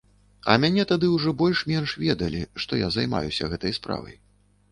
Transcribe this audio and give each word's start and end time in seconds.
А 0.51 0.53
мяне 0.61 0.85
тады 0.91 1.09
ўжо 1.15 1.33
больш-менш 1.41 1.93
ведалі, 2.05 2.41
што 2.65 2.79
я 2.81 2.87
займаюся 2.97 3.51
гэтай 3.55 3.77
справай. 3.81 4.19